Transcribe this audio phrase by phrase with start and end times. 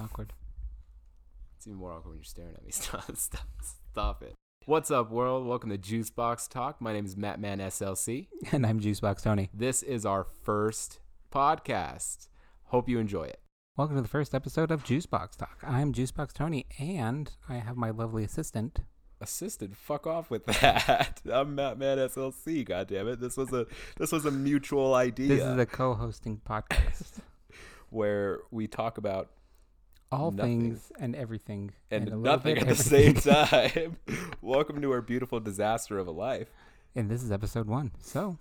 [0.00, 0.32] awkward.
[1.56, 2.70] It's even more awkward when you're staring at me.
[2.72, 3.46] Stop, stop,
[3.92, 4.34] stop it.
[4.66, 5.46] What's up, world?
[5.46, 6.80] Welcome to Juicebox Talk.
[6.80, 8.28] My name is Mattman SLC.
[8.52, 9.50] And I'm Juicebox Tony.
[9.52, 11.00] This is our first
[11.32, 12.28] podcast.
[12.64, 13.40] Hope you enjoy it.
[13.76, 15.58] Welcome to the first episode of Juicebox Talk.
[15.62, 18.80] I'm Juicebox Tony, and I have my lovely assistant.
[19.20, 21.20] Assistant, fuck off with that.
[21.30, 22.64] I'm Mattman SLC.
[22.64, 23.20] God damn it!
[23.20, 23.66] This was a
[23.98, 27.18] this was a mutual idea This is a co-hosting podcast.
[27.90, 29.30] where we talk about
[30.12, 30.60] All Nothing.
[30.72, 33.96] things and everything and, a little nothing at the same time.
[34.42, 36.48] Welcome to our beautiful disaster of a life.
[36.96, 37.92] and this is episode one.
[38.00, 38.36] So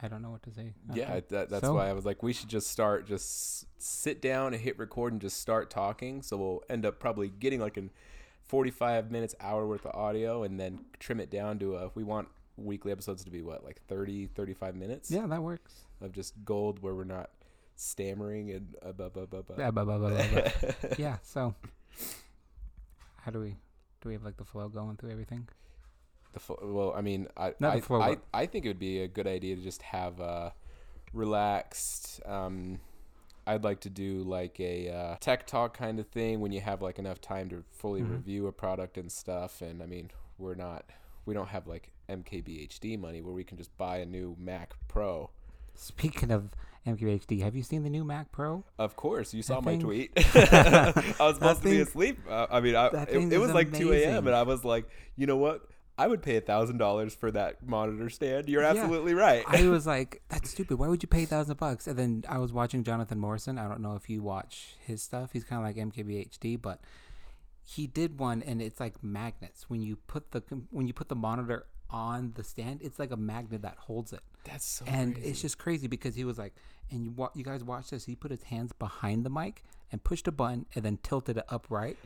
[0.00, 0.74] I don't know what to say.
[0.94, 1.22] Yeah, Okay.
[1.30, 4.62] that, that's So- why I was like, we should just start, just sit down and
[4.62, 6.22] hit record and just start talking.
[6.22, 7.90] So we'll end up probably getting like an
[8.46, 12.28] 45 minutes, hour worth of audio and then trim it down to a, we want
[12.56, 15.74] weekly episodes to be what, like 30, 35 minutes Yeah, that works.
[16.00, 17.30] of just gold where we're not
[17.76, 19.56] stammering and uh, blah, blah, blah, blah.
[19.56, 20.90] Blah, blah, blah, blah, blah, blah.
[20.98, 21.16] yeah.
[21.22, 21.54] So
[23.22, 23.56] how do we
[24.00, 24.08] do?
[24.08, 25.48] We have like the flow going through everything.
[26.32, 28.68] The fo- well, I mean, I Not the I, flow, I, but- I think it
[28.68, 30.52] would be a good idea to just have a
[31.12, 32.20] relaxed.
[32.26, 32.78] Um,
[33.46, 36.82] I'd like to do like a uh, tech talk kind of thing when you have
[36.82, 38.10] like enough time to fully Mhm.
[38.10, 39.62] review a product and stuff.
[39.62, 40.84] And I mean, we're not,
[41.26, 45.30] we don't have like MKBHD money where we can just buy a new Mac Pro.
[45.74, 46.50] Speaking of
[46.86, 48.64] MKBHD, have you seen the new Mac Pro?
[48.78, 50.12] Of course, you saw That my thing- tweet.
[50.16, 52.18] I was supposed to be asleep.
[52.28, 54.26] Uh, I mean, I, it, it was like 2 a.m.
[54.26, 55.62] and I was like, you know what?
[55.98, 58.48] I would pay a thousand dollars for that monitor stand.
[58.50, 58.68] You're Yeah.
[58.70, 59.44] absolutely right.
[59.48, 60.78] I was like, that's stupid.
[60.78, 61.86] Why would you pay a thousand bucks?
[61.86, 63.58] And then I was watching Jonathan Morrison.
[63.58, 65.30] I don't know if you watch his stuff.
[65.32, 66.80] He's kind of like MKBHD, but
[67.64, 69.70] he did one, and it's like magnets.
[69.70, 73.16] When you put the when you put the monitor on the stand, it's like a
[73.16, 74.20] magnet that holds it.
[74.44, 75.28] That's so and crazy.
[75.30, 76.54] it's just crazy because he was like,
[76.90, 78.04] and you wa- you guys watch this.
[78.04, 81.44] He put his hands behind the mic and pushed a button, and then tilted it
[81.48, 81.96] upright,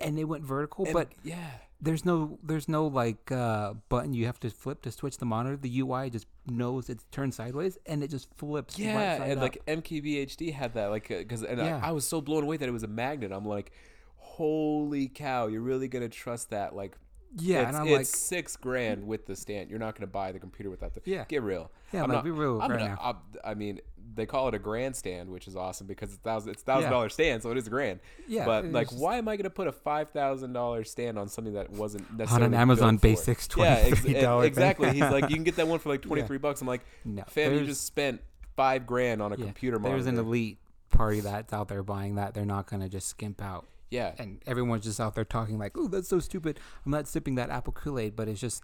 [0.00, 0.84] and it went vertical.
[0.84, 4.90] And- but yeah, there's no there's no like uh, button you have to flip to
[4.92, 5.56] switch the monitor.
[5.56, 8.78] The UI just knows it's turned sideways and it just flips.
[8.78, 9.42] yeah, side and up.
[9.42, 11.80] like MKBHD had that, like, because and Yeah.
[11.82, 13.32] I, I was so blown away that it was a magnet.
[13.32, 13.72] I'm like,
[14.16, 16.74] holy cow, you're really gonna trust that?
[16.74, 16.96] Like,
[17.36, 19.70] yeah, it's, and I'm it's like, six grand with the stand.
[19.70, 21.00] You're not gonna buy the computer without the.
[21.04, 21.24] Yeah.
[21.28, 21.70] get real.
[21.92, 22.98] yeah, I'm like not- be real I'm right gonna, now.
[23.00, 23.80] I'm- I mean,
[24.14, 27.42] they call it a grandstand, which is awesome because it's thousand, it's thousand dollar stand,
[27.42, 28.00] so it is a grand.
[28.28, 31.28] Yeah, but like, just- why am I gonna put a five thousand dollar stand on
[31.28, 33.26] something that wasn't on an Amazon built for it?
[33.36, 34.14] Basics Yeah, ex- three
[34.46, 34.90] exactly.
[34.92, 36.60] He's like, you can get that one for like twenty three bucks.
[36.60, 38.20] I'm like, no, fam, you just spent
[38.56, 39.96] five grand on a yeah, computer monitor.
[40.02, 40.58] There's an elite
[40.90, 42.34] party that's out there buying that.
[42.34, 43.66] They're not gonna just skimp out.
[43.94, 47.36] Yeah, and everyone's just out there talking like, "Oh, that's so stupid." I'm not sipping
[47.36, 48.62] that apple Kool Aid, but it's just,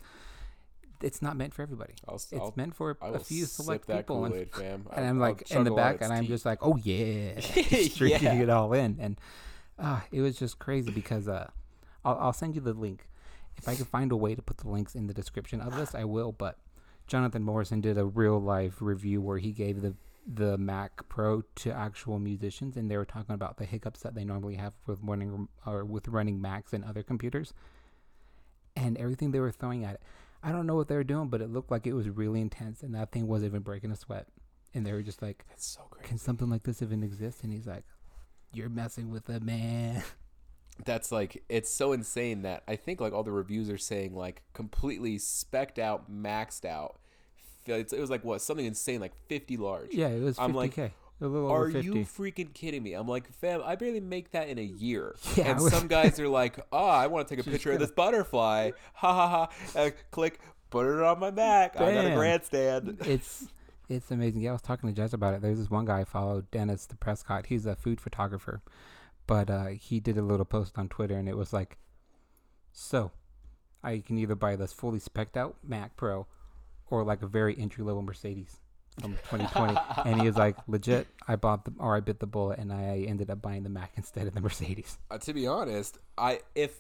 [1.01, 1.95] it's not meant for everybody.
[2.09, 4.87] I'll, It's I'll, meant for a few select people, and, fam.
[4.97, 7.41] and I'm like in the a lot of back, and I'm just like, "Oh yeah,"
[7.97, 8.43] drinking Yeah.
[8.43, 9.21] it all in, and
[9.79, 11.49] uh, it was just crazy because uh,
[12.05, 13.07] I'll, I'll send you the link
[13.57, 15.95] if I can find a way to put the links in the description of this.
[15.95, 16.59] I will, but
[17.07, 19.95] Jonathan Morrison did a real life review where he gave the
[20.27, 24.25] the Mac Pro to actual musicians, and they were talking about the hiccups that they
[24.25, 27.53] normally have with running or with running Macs and other computers,
[28.77, 30.03] and everything they were throwing at it.
[30.43, 32.83] I don't know what they were doing, but it looked like it was really intense,
[32.83, 34.27] and that thing wasn't even breaking a sweat.
[34.73, 36.05] And they were just like, That's so great.
[36.05, 37.85] "Can something like this even exist?" And he's like,
[38.53, 40.03] "You're messing with a man."
[40.85, 44.43] That's like it's so insane that I think like all the reviews are saying like
[44.55, 47.01] completely specked out, maxed out.
[47.77, 49.93] It's, it was like what something insane like fifty large.
[49.95, 50.43] yeah, it was 50k.
[50.45, 50.93] I'm like, a
[51.27, 51.87] little Are over 50.
[51.87, 52.95] you freaking kidding me?
[52.95, 55.17] I'm like, fam, I barely make that in a year.
[55.37, 57.79] Yeah, and was- some guys are like, oh, I want to take a picture of
[57.79, 58.71] this butterfly.
[58.95, 59.79] Ha ha ha.
[59.79, 61.79] Uh, click, put it on my Mac.
[61.81, 62.99] I got a grandstand.
[63.05, 63.49] it's
[63.91, 64.41] it's amazing.
[64.41, 65.43] Yeah, I was talking to Jess about it.
[65.43, 67.47] There's this one guy I follow, Dennis the Prescott.
[67.47, 68.63] He's a food photographer,
[69.27, 71.77] but uh, he did a little post on Twitter, and it was like,
[72.73, 73.11] "So,
[73.83, 76.27] I can either buy this fully specked out Mac Pro,
[76.91, 78.57] or like a very entry level Mercedes
[79.01, 82.59] from 2020." and he was like, "Legit, I bought the or I bit the bullet,
[82.59, 85.99] and I ended up buying the Mac instead of the Mercedes." Uh, to be honest,
[86.19, 86.73] I if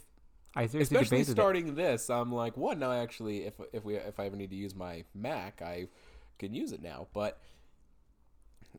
[0.54, 1.32] I seriously especially debated it.
[1.32, 4.56] starting this, I'm like, one, now actually, if if we if I ever need to
[4.56, 5.86] use my Mac, I
[6.38, 7.06] can use it now.
[7.12, 7.38] But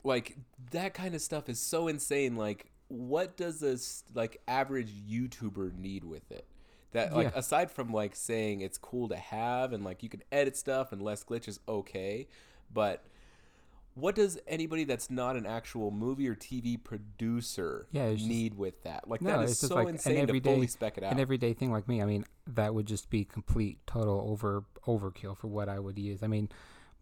[0.04, 0.38] like
[0.72, 2.36] that kind of stuff is so insane.
[2.36, 6.46] Like, what does this like average YouTuber need with it?
[6.94, 7.40] That like Yeah.
[7.40, 11.02] aside from like saying it's cool to have and like you can edit stuff and
[11.02, 12.28] less glitches, okay,
[12.74, 13.04] but
[13.94, 18.56] what does anybody that's not an actual movie or TV producer Yeah, it's just- need
[18.58, 19.08] with that?
[19.08, 21.14] Like No, that it's just so like an insane to everyday- fully spec it out.
[21.14, 22.02] an everyday thing like me.
[22.02, 26.24] I mean, that would just be complete total over overkill for what I would use.
[26.24, 26.50] I mean,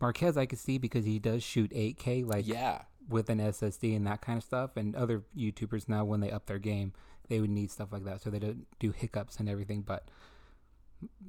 [0.02, 4.06] Marques I could see because he does shoot 8K like yeah, with an SSD and
[4.08, 4.76] that kind of stuff.
[4.78, 6.94] And other YouTubers now, when they up their game,
[7.30, 9.82] they would need stuff like that so they don't do hiccups and everything.
[9.82, 10.10] But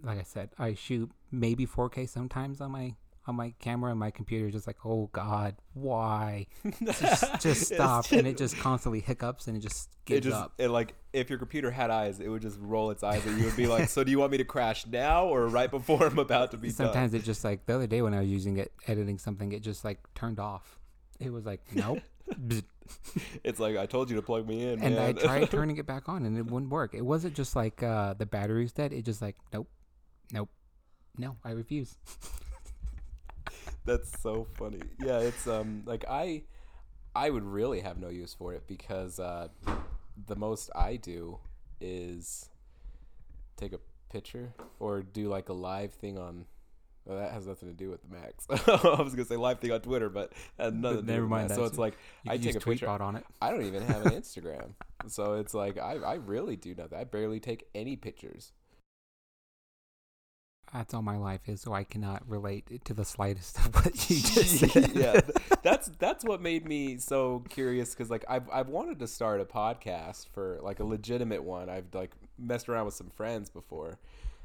[0.03, 2.95] like I said, I shoot maybe 4K sometimes on my
[3.27, 6.47] on my camera and my computer just like, oh God, why?
[6.85, 8.11] just, just stop.
[8.13, 10.53] and it just constantly hiccups and it just it gives just up.
[10.57, 13.47] it like if your computer had eyes, it would just roll its eyes at you
[13.47, 16.19] and be like, "So do you want me to crash now or right before I'm
[16.19, 18.57] about to be Sometimes done?" it just like the other day when I was using
[18.57, 20.80] it, editing something, it just like turned off.
[21.21, 22.01] It was like, nope.
[23.45, 26.09] It's like I told you to plug me in, and I tried turning it back
[26.09, 26.93] on and it wouldn't work.
[26.93, 28.93] It wasn't just like uh, the battery's dead.
[28.93, 29.69] It just like, nope,
[30.33, 30.49] nope,
[31.17, 31.97] no, I refuse.
[33.85, 34.81] That's so funny.
[34.99, 36.43] Yeah, it's um like I
[37.15, 39.49] I would really have no use for it because uh
[40.27, 41.39] the most I do
[41.81, 42.51] is
[43.57, 43.81] take a
[44.11, 46.47] picture or do like a live thing on
[47.11, 48.47] well, that has nothing to do with the Max.
[48.69, 51.57] I was gonna say live thing on Twitter, but had nothing never mind that.
[51.57, 51.99] that So it's like
[52.29, 52.89] I take a picture.
[52.89, 53.25] On it.
[53.43, 54.75] I don't even have an Instagram,
[55.09, 56.97] so it's like I I really do nothing.
[56.97, 58.53] I barely take any pictures.
[60.73, 64.17] That's all my life is, so I cannot relate to the slightest of what you
[64.21, 64.93] just said.
[64.95, 65.21] yeah,
[65.65, 69.45] that's that's what made me so curious because like I've I've wanted to start a
[69.45, 71.69] podcast for like a legitimate one.
[71.69, 73.99] I've like messed around with some friends before,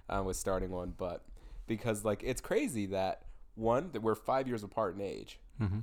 [0.09, 1.21] um, with starting one, but
[1.67, 3.23] because like it's crazy that
[3.56, 5.79] one that we're five years apart in age hmm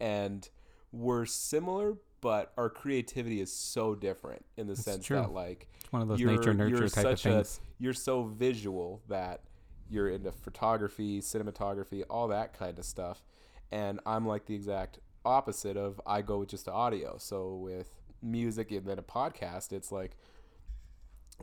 [0.00, 0.48] and
[0.92, 5.16] we're similar, but our creativity is so different in the That's sense true.
[5.16, 7.60] that like It's one of those you're, nature nurture type of such a things.
[7.78, 9.40] you're so visual that
[9.88, 13.24] you're into photography, cinematography, all that kind of stuff,
[13.72, 17.16] and I'm like the exact opposite of I go with just audio.
[17.18, 17.90] So with
[18.22, 20.16] music and then a podcast, it's like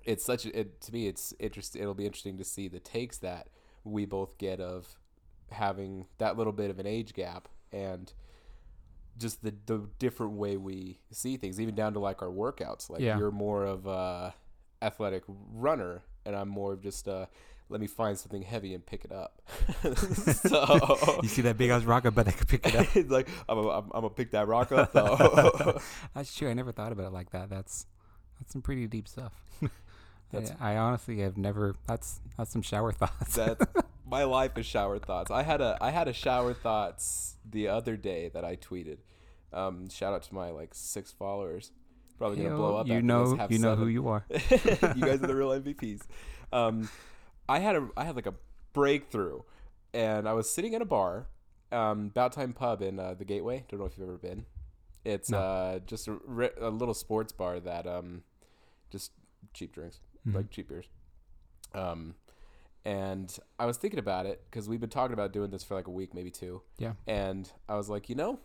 [0.03, 1.81] it's such a, it to me it's interesting.
[1.81, 3.47] It'll be interesting to see the takes that
[3.83, 4.95] we both get of
[5.51, 8.13] having that little bit of an age gap and
[9.17, 12.89] just the the different way we see things, even down to like our workouts.
[12.89, 13.17] Like Yeah.
[13.17, 14.33] you're more of a
[14.81, 17.27] athletic runner, and I'm more of just a
[17.69, 19.41] let me find something heavy and pick it up.
[19.95, 22.95] so You see that big ass rock, I bet I could pick it up.
[22.95, 25.79] it's like I'm a, I'm, I'm gonna pick that rock up though.
[26.15, 26.49] That's true.
[26.49, 27.49] I never thought about it like that.
[27.49, 27.85] That's
[28.39, 29.33] that's some pretty deep stuff.
[30.31, 31.75] That's- I, I honestly have never.
[31.87, 33.35] That's that's some shower thoughts.
[33.35, 35.31] that my life is shower thoughts.
[35.31, 38.97] I had a I had a shower thoughts the other day that I tweeted.
[39.53, 41.71] Um, shout out to my like six followers.
[42.17, 42.87] Probably gonna Yo, blow up.
[42.87, 44.23] You know, you know who you are.
[44.29, 46.01] you guys are the real MVPs.
[46.53, 46.87] Um,
[47.49, 48.33] I had a I had like a
[48.73, 49.41] breakthrough,
[49.93, 51.27] and I was sitting at a bar,
[51.71, 53.65] um, About Time Pub in uh, the Gateway.
[53.69, 54.45] Don't know if you've ever been.
[55.03, 55.39] It's No.
[55.39, 56.17] uh, just a,
[56.59, 58.21] a little sports bar that um,
[58.91, 59.11] just
[59.53, 60.35] cheap drinks, Mhm.
[60.35, 60.85] like cheap beers.
[61.73, 62.15] Um,
[62.83, 65.87] and I was thinking about it because we've been talking about doing this for like
[65.87, 66.61] a week, maybe two.
[66.77, 66.93] Yeah.
[67.07, 68.39] And I was like, you know,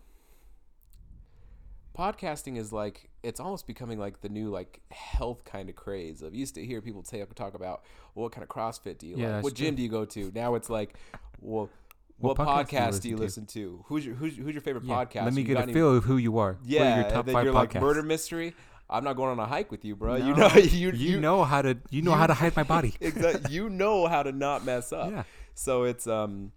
[1.97, 6.35] podcasting is like it's almost becoming like the new like health kind of craze of
[6.35, 7.83] used to hear people say talk about
[8.15, 9.45] well, what kind of CrossFit do you Yeah, like?
[9.45, 10.31] What gym do you go to?
[10.35, 10.95] Now it's like,
[11.41, 11.71] well,
[12.19, 13.85] what, What podcast, do you listen to?
[13.89, 15.25] Who's your who's, who's your favorite Yeah, podcast?
[15.25, 16.59] Let me You get a any- feel of who you are.
[16.65, 17.75] Yeah, what are your and top then five you're podcasts?
[17.75, 18.55] like murder mystery.
[18.89, 20.17] I'm not going on a hike with you, bro.
[20.17, 22.95] You know you you, know how to you know you- how to hide my body.
[23.01, 23.53] exactly.
[23.55, 25.11] You know how to not mess up.
[25.11, 25.23] yeah,
[25.55, 26.53] So it's um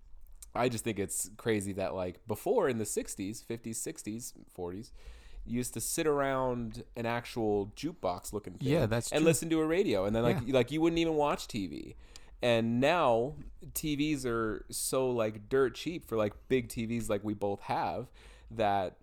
[0.56, 4.92] I just think it's crazy that like before in the 60s, 50s, 60s, 40s,
[5.46, 9.62] you used to sit around an actual jukebox looking thing Yeah, that's and listen to
[9.62, 10.54] a radio and then like Yeah.
[10.54, 11.96] like you wouldn't even watch TV.
[12.42, 13.34] And now
[13.74, 18.08] TVs are so like dirt cheap for like big TVs like we both have
[18.52, 18.96] that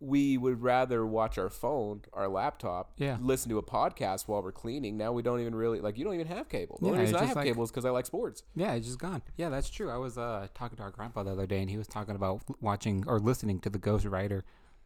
[0.00, 3.16] we would rather watch our phone, our laptop, Yeah.
[3.20, 4.96] listen to a podcast while we're cleaning.
[4.96, 6.78] Now we don't even really like you don't even have cable.
[6.80, 8.44] The Yeah, only reason I have like- cable is because I like sports.
[8.54, 9.22] yeah, it's just gone.
[9.36, 9.90] Yeah, that's true.
[9.90, 12.42] I was uh talking to our grandpa the other day, and he was talking about
[12.60, 14.44] watching or listening to the Ghost Rider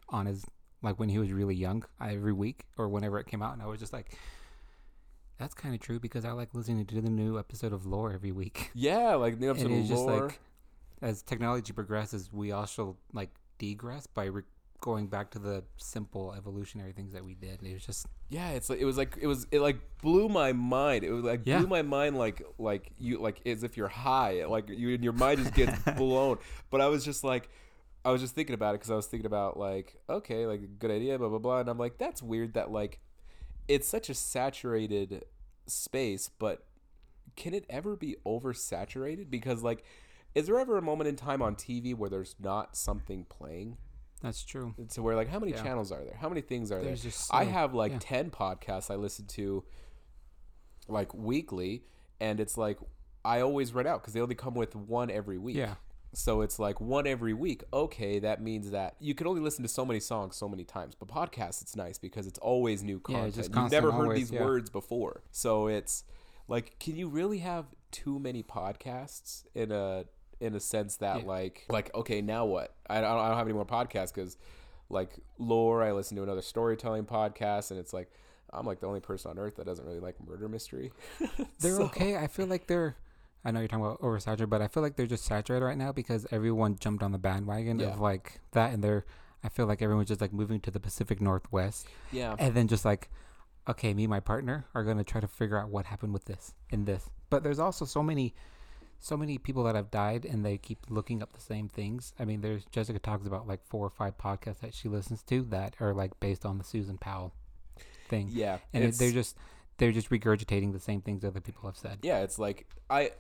[0.09, 0.47] on his
[0.83, 3.67] like when he was really young every week or whenever it came out, and I
[3.67, 4.17] was just like.
[5.39, 8.31] That's kind of true because I like listening to the new episode of Lore every
[8.31, 8.71] week.
[8.75, 10.27] Yeah, like new episode of it's just lore.
[10.27, 10.39] like
[11.01, 14.43] as technology progresses we also like degress by re-
[14.83, 18.69] going back to the simple evolutionary things that we did it was just yeah, it's
[18.69, 21.05] like it was like it was it like blew my mind.
[21.05, 21.59] It was like Yeah.
[21.61, 24.45] blew my mind like like you like as if you're high.
[24.45, 26.39] Like you and your mind just gets blown.
[26.71, 27.49] But I was just like
[28.05, 30.91] I was just thinking about it because I was thinking about like okay, like good
[30.91, 32.99] idea, blah blah blah, and I'm like that's weird that like
[33.69, 35.25] it's such a saturated
[35.67, 36.65] space, but
[37.37, 39.31] can it ever be oversaturated?
[39.31, 39.85] Because like,
[40.35, 43.77] is there ever a moment in time on TV where there's not something playing?
[44.23, 45.63] That's true To where like how many Yeah.
[45.63, 46.17] channels are there?
[46.21, 47.11] How many things are there's there?
[47.11, 47.99] just I have like yeah.
[48.01, 49.65] 10 podcasts I listen to
[50.89, 51.85] like weekly
[52.21, 52.79] and it's like
[53.25, 55.57] I always run out because they only come with one every week.
[55.57, 55.75] yeah
[56.15, 57.63] So it's like one every week.
[57.73, 60.95] Okay, that means that you can only listen to so many songs so many times.
[60.95, 63.35] But podcasts, it's nice because it's always new content.
[63.35, 64.45] just You've never heard always, these yeah.
[64.45, 65.23] words before.
[65.31, 66.05] So it's
[66.49, 70.05] like, can you really have too many podcasts in a
[70.43, 71.27] in a sense that Yeah.
[71.27, 72.75] like like okay, now what?
[72.89, 74.37] I don't, I don't have any more podcasts because
[74.91, 75.83] like lore.
[75.83, 78.11] I listen to another storytelling podcast, and it's like.
[78.55, 80.93] I'm like the only person on earth that doesn't really like murder mystery.
[81.61, 82.19] They're So- okay.
[82.19, 82.97] I feel like they're.
[83.47, 85.91] I know you're talking about oversaturated, but I feel like they're just saturated right now
[85.91, 87.87] because everyone jumped on the bandwagon Yeah.
[87.95, 89.07] of like that, and they're.
[89.43, 92.37] I feel like everyone's just like moving to the Pacific Northwest, Yeah.
[92.39, 93.09] and then just like,
[93.67, 96.53] okay, me and my partner are gonna try to figure out what happened with this
[96.71, 97.09] and this.
[97.31, 98.35] But there's also so many,
[99.05, 102.13] so many people that have died, and they keep looking up the same things.
[102.21, 105.43] I mean, there's Jessica talks about like four or five podcasts that she listens to
[105.51, 107.33] that are like based on the Susan Powell
[108.09, 108.59] thing, Yeah.
[108.73, 109.37] and it, they're just
[109.79, 111.99] they're just regurgitating the same things other people have said.
[112.03, 113.11] yeah, it's like I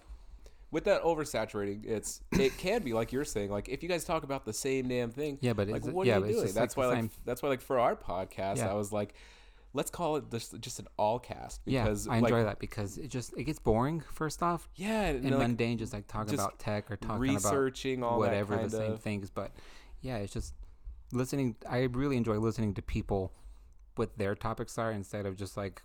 [0.70, 4.22] with that oversaturating, it's it can be like you're saying, like if you guys talk
[4.22, 6.52] about the same damn thing, Yeah, but like what yeah, are you doing?
[6.52, 8.70] That's like why like that's why like for our podcast, Yeah.
[8.70, 9.14] I was like,
[9.74, 12.98] let's call it just just an all cast Yeah, because I like, enjoy that because
[12.98, 16.30] it just it gets boring first off, Yeah, and, and like, mundane, just like talking
[16.30, 19.30] just about tech or talking researching about all whatever the same of things.
[19.30, 19.52] But
[20.00, 20.54] yeah, it's just
[21.12, 21.56] listening.
[21.68, 23.32] I really enjoy listening to people
[23.96, 25.82] what their topics are instead of just like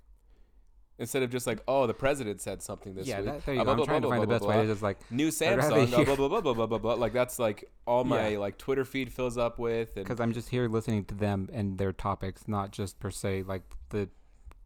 [0.99, 3.17] instead of just like oh the president said something this yeah.
[3.17, 3.25] week.
[3.25, 3.75] That, there you uh, go.
[3.75, 5.29] blah, I'm trying blah, to find the blah, best blah, way to just like New
[5.29, 6.93] Samsung, hear- blah, blah blah blah blah blah blah.
[6.93, 8.39] Like that's like all my Yeah.
[8.39, 11.93] like Twitter feed fills up with, because I'm just here listening to them and their
[11.93, 14.09] topics, not just per se like the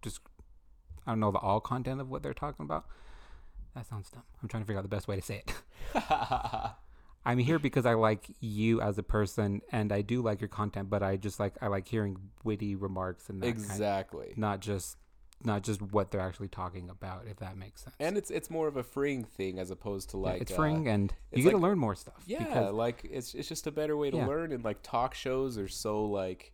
[0.01, 0.21] just
[1.05, 2.85] I don't know the all content of what they're talking about.
[3.75, 4.23] That sounds dumb.
[4.41, 5.53] I'm trying to figure out the best way to say it.
[7.23, 10.89] I'm here because I like you as a person, and I do like your content.
[10.89, 14.33] But I just like I like hearing witty remarks and that kind, exactly.
[14.35, 14.97] not just
[15.45, 17.24] not just what they're actually talking about.
[17.29, 17.95] If that makes sense.
[18.00, 20.55] And it's it's more of a freeing thing as opposed to Yeah, like it's uh,
[20.55, 22.24] freeing, and you get to learn more stuff.
[22.25, 24.27] Yeah, because, like it's it's just a better way to Yeah.
[24.27, 24.51] learn.
[24.51, 26.53] And like talk shows are so like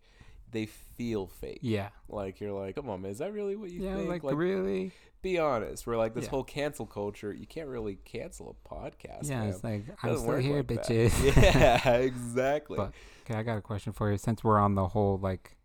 [0.52, 1.60] they feel fake.
[1.62, 4.24] yeah, Like you're like, come on, man, is that really what you yeah, think?
[4.24, 4.92] like, really,
[5.22, 5.86] be honest.
[5.86, 6.30] We're like this Yeah.
[6.30, 7.34] whole cancel culture.
[7.34, 9.30] You can't really cancel a podcast.
[9.30, 9.40] yeah.
[9.42, 9.50] man.
[9.50, 11.36] It's like I'm still here, like bitches.
[11.36, 12.78] Yeah, exactly.
[12.78, 12.94] But-
[13.30, 14.18] Okay, I got a question for you.
[14.18, 15.58] Since we're on the whole like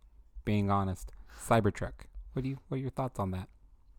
[0.43, 1.13] being honest,
[1.47, 1.93] Cybertruck.
[2.33, 3.47] What do you what are your thoughts on that?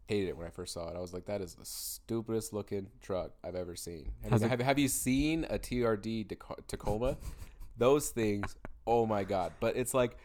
[0.08, 0.96] Hated it when I first saw it.
[0.96, 4.12] I was like, that is the stupidest looking truck I've ever seen.
[4.22, 7.16] Have, you, it- have, have you seen a TRD Taco- Tacoma?
[7.78, 8.54] Those things,
[8.86, 9.52] oh my god!
[9.60, 10.16] But it's like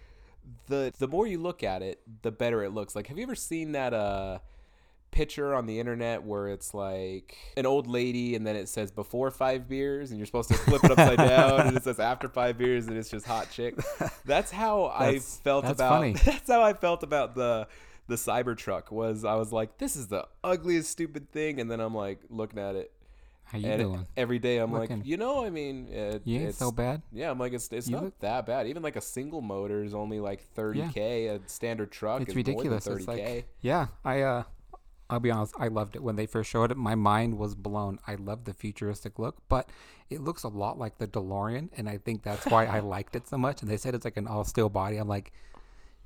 [0.68, 2.96] the the more you look at it, the better it looks.
[2.96, 4.40] Like, have you ever seen that uh
[5.12, 9.32] picture on the internet where it's like an old lady and then it says before
[9.32, 12.60] five beers and you're supposed to flip it upside down and it says after five
[12.60, 13.74] beers and it's just hot chick.
[14.26, 15.90] That's how I That's- felt that's about.
[16.02, 16.14] funny.
[16.26, 17.68] That's how I felt about the
[18.10, 18.92] the Cybertruck.
[18.92, 22.60] Was I was like, this is the ugliest stupid thing, and then I'm like looking
[22.60, 22.92] at it,
[23.46, 24.08] How you and doing?
[24.18, 24.98] every day I'm Looking.
[25.00, 27.02] like, you know, I mean, it, You ain't it's so bad.
[27.14, 28.68] yeah, I'm like, it's it's You not look- that bad.
[28.68, 31.30] Even like a single motor is only like 30k.
[31.30, 32.86] A standard truck It's is ridiculous.
[32.86, 33.36] more It's than 30k.
[33.36, 34.44] like yeah, I uh
[35.12, 36.78] I'll be honest, I loved it when they first showed it.
[36.78, 37.98] My mind was blown.
[38.06, 39.68] I love the futuristic look, but
[40.12, 43.28] it looks a lot like the DeLorean, and I think that's why I liked it
[43.28, 43.64] so much.
[43.64, 44.98] And they said it's like an all steel body.
[44.98, 45.32] I'm like,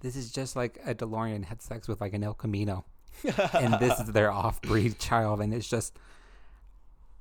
[0.04, 2.86] this is just like a DeLorean had sex with like an El Camino,
[3.54, 5.98] and this is their off-breed child, and it's just,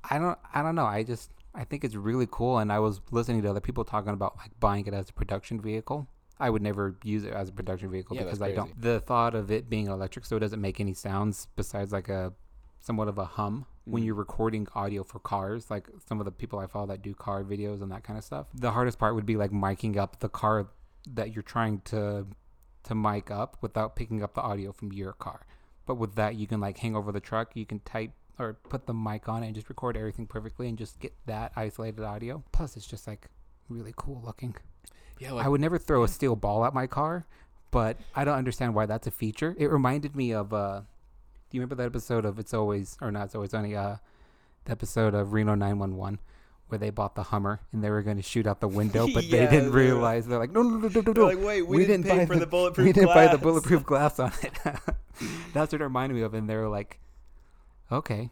[0.09, 0.85] I don't, I don't know.
[0.85, 2.57] I just, I think it's really cool.
[2.59, 5.59] And I was listening to other people talking about like buying it as a production
[5.61, 6.07] vehicle.
[6.39, 8.79] I would never use it as a production vehicle Yeah, because I don't.
[8.79, 12.33] The thought of it being electric, so it doesn't make any sounds besides like a
[12.81, 14.05] somewhat of a hum when Mm.
[14.07, 15.69] you're recording audio for cars.
[15.71, 18.25] Like some of the people I follow that do car videos and that kind of
[18.25, 18.47] stuff.
[18.53, 20.67] The hardest part would be like miking up the car
[21.13, 22.25] that you're trying to
[22.83, 25.45] to mic up without picking up the audio from your car.
[25.85, 27.55] But with that, you can like hang over the truck.
[27.55, 30.99] You can type or put the mic on and just record everything perfectly and just
[30.99, 32.43] get that isolated audio.
[32.51, 33.27] Plus, it's just like
[33.69, 34.55] really cool looking.
[35.19, 37.25] yeah, like I would never throw a steel ball at my car,
[37.71, 39.55] but I don't understand why that's a feature.
[39.57, 40.81] It reminded me of uh
[41.49, 43.97] do you remember that episode of It's Always or not It's Always Sunny, uh
[44.65, 46.19] the episode of Reno nine one one
[46.67, 49.45] where they bought the Hummer and they were gonna shoot out the window, but Yeah,
[49.45, 51.77] they didn't they're- realize they're like, No no no no no no like, wait, we,
[51.77, 52.85] we didn't, didn't pay buy for the- the bulletproof.
[52.85, 54.53] we didn't buy the glass." bulletproof glass on it.
[55.53, 56.99] That's what it reminded me of, and they were like,
[57.91, 58.31] "Okay."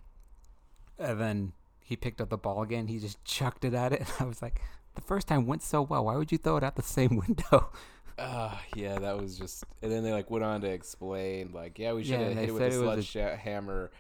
[0.97, 2.88] And then he picked up the ball again.
[2.88, 4.03] He just chucked it at it.
[4.19, 4.61] I was like,
[4.95, 6.05] "The first time went so well.
[6.05, 7.69] Why would you throw it out the same window?"
[8.19, 9.63] Ah, yeah, that was just.
[9.81, 12.50] And then they like went on to explain, like, yeah, we should Yeah, have hit
[12.50, 13.91] it with a said it a- sledgehammer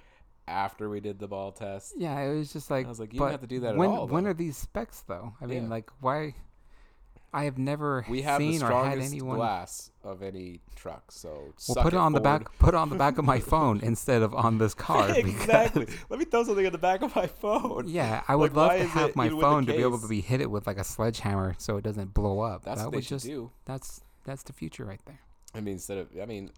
[0.51, 1.93] after we did the ball test.
[1.97, 2.85] yeah, it was just like.
[2.85, 4.07] I was like, you don't have to do that at when all.
[4.07, 4.31] when though.
[4.31, 5.33] are these specs though?
[5.41, 5.69] I mean, Yeah.
[5.69, 6.35] like, why?
[7.33, 9.37] I have never We have seen or had anyone.
[9.37, 12.57] glass of any truck, so Well, put it on the back.
[12.59, 15.09] Put it on the back of my phone instead of on this car.
[15.17, 15.87] exactly.
[16.09, 17.87] Let me throw something on the back of my phone.
[17.87, 19.99] Yeah, I would Like, love to have my even with the phone to be able
[19.99, 22.65] to be hit it with like a sledgehammer so it doesn't blow up.
[22.65, 23.51] That's that what they just do.
[23.63, 25.21] that's that's the future right there.
[25.55, 26.51] I mean, instead of, I mean,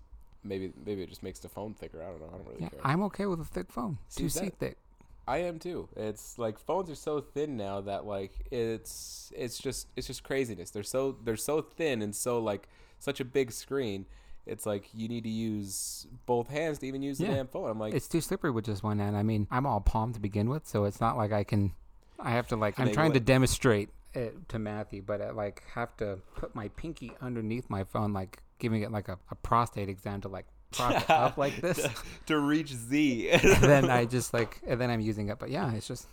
[0.44, 2.02] maybe maybe it just makes the phone thicker.
[2.02, 2.28] I don't know.
[2.28, 2.80] I don't really Yeah, care.
[2.84, 3.98] I'm okay with a thick phone.
[4.10, 4.78] See, Two C thick.
[5.26, 5.88] I am too.
[5.96, 10.72] It's like phones are so thin now that like it's it's just it's just craziness.
[10.72, 12.68] They're so they're so thin and so like
[13.00, 14.06] such a big screen.
[14.46, 17.70] It's like you need to use both hands to even use the damn phone.
[17.70, 19.16] I'm like, It's too slippery with just one hand.
[19.16, 21.72] I mean, I'm all palm to begin with, so it's not like I can.
[22.20, 22.78] I have to like.
[22.78, 27.12] I'm trying to demonstrate it to Matthew, but I like have to put my pinky
[27.22, 31.10] underneath my phone, like giving it like a, a prostate exam to like prop it
[31.10, 31.86] up like this.
[32.28, 33.30] to reach Z.
[33.30, 35.40] and then I just like, and then I'm using it.
[35.40, 36.08] But yeah, it's just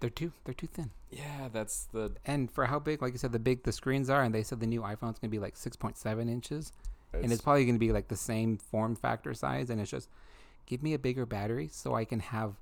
[0.00, 0.90] they're too they're too thin.
[1.10, 4.22] yeah, that's the And for how big, like you said, the big the screens are,
[4.22, 6.72] and they said the new iPhone's gonna be like 6.7 inches,
[7.12, 10.08] and it's it's- probably gonna be like the same form factor size, and it's just
[10.66, 12.54] give me a bigger battery so I can have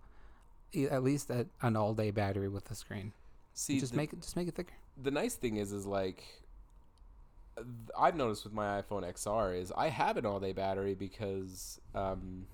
[0.91, 3.13] at least a, an all day battery with the screen.
[3.57, 4.75] See just the, make it just make it thicker.
[5.03, 6.23] the nice thing is is like
[7.99, 12.47] I've noticed with my iPhone XR is I have an all day battery because um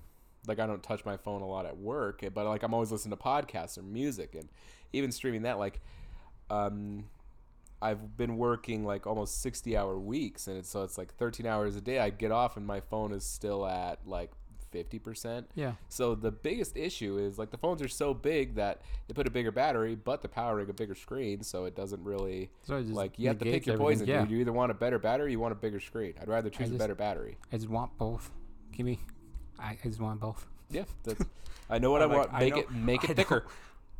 [0.47, 2.91] like I don't touch my phone a lot at work, eh, but like I'm always
[2.91, 4.49] listening to podcasts or music and
[4.93, 5.81] even streaming that like
[6.49, 7.05] um
[7.81, 11.75] I've been working like almost 60 hour weeks and it's so it's like 13 hours
[11.75, 14.31] a day I get off and my phone is still at like
[14.73, 15.45] 50%.
[15.55, 19.27] Yeah, So the biggest issue is like the phones are so big that they put
[19.27, 22.93] a bigger battery, but they're powering a bigger screen, so it doesn't really so just
[22.93, 24.07] like you have to pick your poison.
[24.07, 24.31] Yeah, dude.
[24.31, 26.13] You either want a better battery, or you want a bigger screen.
[26.21, 27.37] I'd rather choose a better battery.
[27.51, 28.31] I just want both.
[28.71, 28.99] Give me,
[29.59, 30.47] I, I just want both.
[30.69, 31.23] Yeah, that's,
[31.69, 32.33] I know what I I, like- want.
[32.33, 33.45] I Make know- it make I it thicker.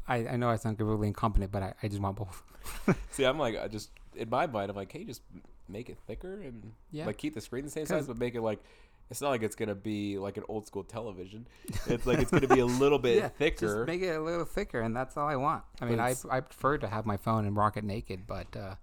[0.07, 2.43] I, I know I sound really incompetent, but I, I just want both.
[3.11, 5.21] See, I'm like I just in my mind, I'm like, hey, just
[5.69, 7.05] make it thicker and Yeah.
[7.05, 8.59] like keep the screen the same size, but make it like.
[9.09, 11.47] It's not like it's gonna be like an old school television.
[11.87, 13.85] It's like it's gonna be a little bit yeah, thicker.
[13.85, 15.63] Just make it a little thicker, and that's all I want.
[15.81, 18.75] I mean, I I prefer to have my phone and rock it naked, but uh,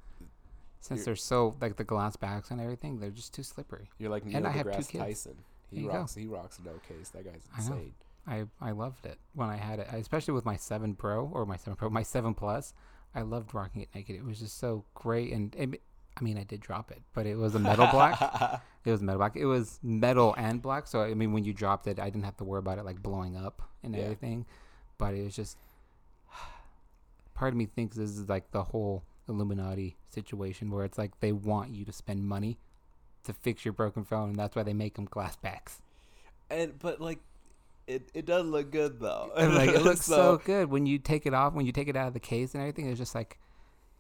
[0.81, 3.89] since they're so like the glass backs and everything, they're just too slippery.
[3.99, 5.05] You're like Neil and I have two deGrasse kids.
[5.05, 5.37] Tyson.
[5.71, 5.99] He you go.
[5.99, 6.15] rocks.
[6.15, 7.11] He rocks no case.
[7.11, 7.95] That guy's I insane.
[8.27, 11.57] I I loved it when I had it, especially with my Seven Pro or my
[11.57, 12.75] Seven Pro, my Seven Plus.
[13.15, 14.17] I loved rocking it naked.
[14.17, 15.83] It was just so great, and it,
[16.21, 18.21] I mean, I did drop it, but it was a metal black.
[18.83, 19.37] It was metal black.
[19.37, 20.87] It was metal and black.
[20.87, 23.03] So I mean, when you dropped it, I didn't have to worry about it like
[23.03, 24.05] blowing up and Yeah.
[24.05, 24.47] everything.
[24.97, 25.59] But it was just
[27.35, 31.33] part of me thinks this is like the whole Illuminati situation where it's like they
[31.33, 32.59] want you to spend money
[33.25, 35.83] to fix your broken phone, and that's why they make them glass backs.
[36.51, 37.19] and but like,
[37.87, 39.31] it it does look good though.
[39.37, 41.97] And, like it looks so, good when you take it off, when you take it
[41.97, 42.89] out of the case and everything.
[42.89, 43.39] It's just like,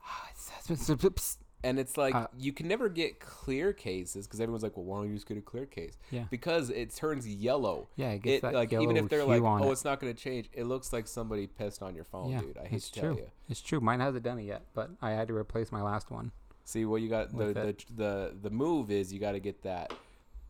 [0.05, 4.41] ah, it's, it's, it's, And it's like Uh, you can never get clear cases because
[4.41, 5.99] everyone's like, well, why don't you just get a clear case?
[6.11, 7.89] yeah, Because it turns yellow.
[7.97, 8.11] yeah.
[8.13, 9.73] It gets It like yellow even if they're like, oh, it.
[9.73, 10.49] it's not going to change.
[10.55, 12.57] It looks like somebody pissed on your phone, yeah, dude.
[12.59, 13.31] I hate to tell you.
[13.49, 13.81] It's true.
[13.81, 16.33] Mine hasn't done it yet, but I had to replace my last one.
[16.65, 19.93] See, what you got the the, the the move is you got to get that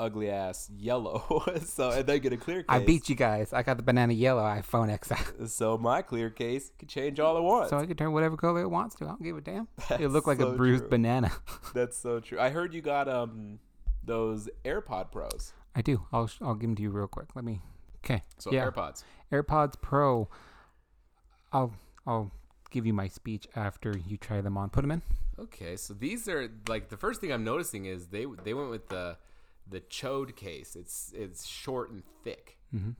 [0.00, 1.44] ugly ass yellow.
[1.64, 2.66] so and then get a clear case.
[2.68, 3.52] I beat you guys.
[3.52, 5.12] I got the banana yellow iPhone X.
[5.46, 7.70] So my clear case can change all it wants.
[7.70, 9.04] So I can turn whatever color it wants to.
[9.04, 9.68] I don't give a damn.
[10.00, 10.90] It looked like a bruised true.
[10.90, 11.30] banana.
[11.74, 12.40] That's so true.
[12.40, 13.58] I heard you got um
[14.04, 15.52] those AirPod Pros.
[15.74, 16.06] I do.
[16.12, 17.28] I'll sh- I'll give them to you real quick.
[17.36, 17.60] Let me.
[18.04, 18.22] Okay.
[18.38, 18.68] So Yeah.
[18.68, 19.04] AirPods.
[19.30, 20.28] AirPods Pro.
[21.52, 21.72] I'll
[22.06, 22.32] I'll
[22.70, 24.70] give you my speech after you try them on.
[24.70, 25.02] Put them in.
[25.38, 28.88] Okay, so these are like the first thing I'm noticing is they they went with
[28.88, 29.16] the
[29.70, 30.76] the chode case.
[30.76, 32.58] It's it's short and thick.
[32.74, 32.90] Mm-hmm.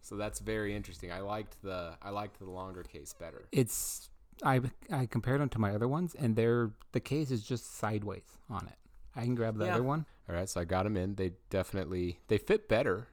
[0.00, 1.12] So that's very interesting.
[1.12, 3.46] I liked the I liked the longer case better.
[3.52, 4.10] It's
[4.44, 8.38] I I compared them to my other ones, and they're the case is just sideways
[8.50, 8.78] on it.
[9.14, 9.74] I can grab the Yeah.
[9.74, 10.06] other one.
[10.28, 11.16] All right, so I got them in.
[11.16, 13.08] They definitely they fit better.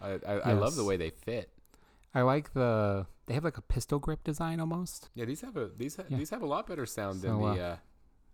[0.00, 1.50] I I, I love the way they fit.
[2.14, 5.10] I like the they have like a pistol grip design almost.
[5.14, 6.18] Yeah, these have a these ha- Yeah.
[6.18, 7.76] these have a lot better sound than So, the uh,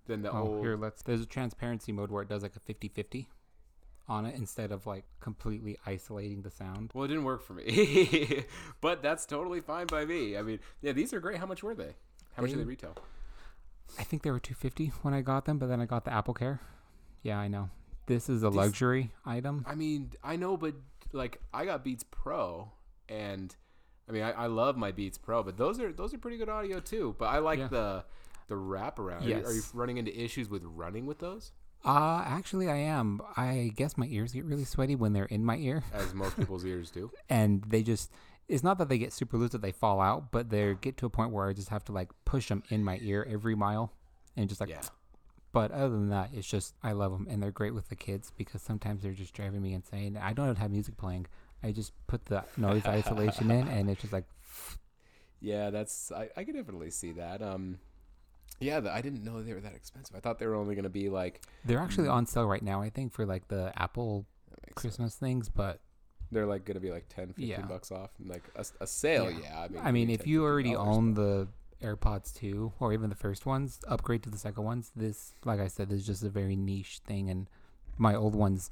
[0.06, 0.64] than the oh, old.
[0.64, 1.02] here let's.
[1.02, 3.26] There's a transparency mode where it does like a 50-50
[4.10, 6.90] on it instead of like completely isolating the sound.
[6.92, 8.44] Well, it didn't work for me,
[8.80, 10.36] but that's totally fine by me.
[10.36, 11.38] I mean, yeah, these are great.
[11.38, 11.94] How much were they?
[12.34, 12.96] How much They- they retail?
[13.98, 16.32] I think they were 250 when I got them, but then I got the Apple
[16.34, 16.60] Care.
[17.22, 17.70] Yeah, I know.
[18.06, 19.64] This is a These- luxury item.
[19.68, 20.74] I mean, I know, but
[21.12, 22.70] like I got Beats Pro,
[23.08, 23.54] and
[24.08, 26.48] I mean, I, I love my Beats Pro, but those are those are pretty good
[26.48, 27.14] audio too.
[27.18, 27.68] But I like Yeah.
[27.68, 28.04] the
[28.48, 29.22] the wraparound.
[29.24, 31.52] Are, you, are you running into issues with running with those?
[31.84, 33.20] Uh, actually, I am.
[33.36, 36.64] I guess my ears get really sweaty when they're in my ear, As most people's
[36.64, 37.10] ears do.
[37.28, 38.10] and they just.
[38.48, 41.06] It's not that they get super loose that they fall out, but they get to
[41.06, 43.92] a point where I just have to like push them in my ear every mile,
[44.36, 44.82] and just like Yeah.
[45.52, 48.30] But other than that, it's just I love them and they're great with the kids
[48.36, 50.16] because sometimes they're just driving me insane.
[50.16, 51.26] I don't have music playing.
[51.62, 54.26] I just put the noise isolation in and it's just like
[55.40, 57.42] Yeah, that's I, I can definitely see that.
[57.42, 57.78] Um,
[58.60, 60.14] yeah, the, I didn't know they were that expensive.
[60.14, 62.80] I thought they were only gonna be like they're actually on sale right now.
[62.82, 64.74] I think for like the Apple makes sense.
[64.96, 65.80] Christmas things, but
[66.30, 67.62] they're like gonna be like 10, 15 Yeah.
[67.62, 68.10] bucks off.
[68.18, 69.38] And like a, a sale, Yeah.
[69.42, 69.60] yeah.
[69.62, 71.48] I mean, I mean, if 10, you already own the
[71.82, 74.92] AirPods 2 or even the first ones, upgrade to the second ones.
[74.94, 77.30] This, like I said, this is just a very niche thing.
[77.30, 77.48] And
[77.96, 78.70] my old ones,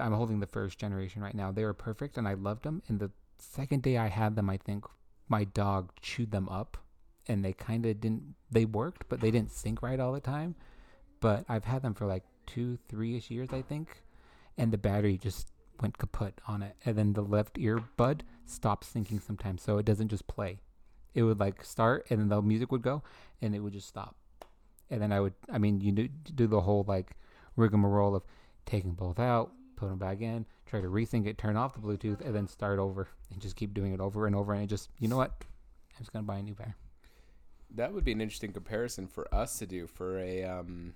[0.00, 1.52] I'm holding the first generation right now.
[1.52, 2.82] They were perfect and I loved them.
[2.88, 4.84] And the second day I had them, I think
[5.28, 6.78] my dog chewed them up
[7.28, 10.54] and they kind of didn't, they worked, but they didn't sync right all the time.
[11.20, 14.02] But I've had them for like two, three ish years, I think.
[14.56, 15.48] And the battery just
[15.80, 16.76] went kaput on it.
[16.84, 19.62] And then the left ear bud stopped syncing sometimes.
[19.62, 20.60] So it doesn't just play.
[21.14, 23.02] It would like start and then the music would go
[23.40, 24.16] and it would just stop.
[24.90, 27.12] And then I would, I mean, you do, do the whole like
[27.56, 28.22] rigmarole of
[28.66, 32.20] taking both out, put them back in, try to resync it, turn off the Bluetooth,
[32.20, 34.52] and then start over and just keep doing it over and over.
[34.52, 35.32] And it just, you know what?
[35.40, 36.76] I'm just going to buy a new pair.
[37.74, 40.94] That would be an interesting comparison for us to do for a um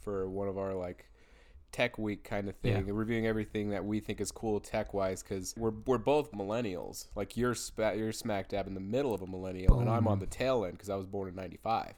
[0.00, 1.06] for one of our like
[1.72, 2.92] tech week kind of thing Yeah.
[2.94, 7.36] reviewing everything that we think is cool tech wise because we're, we're both millennials like
[7.36, 10.26] you're spa- you're smack dab in the middle of a millennial and i'm on the
[10.26, 11.94] tail end because i was born in 95